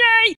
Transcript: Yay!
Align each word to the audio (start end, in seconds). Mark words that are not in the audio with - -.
Yay! 0.00 0.36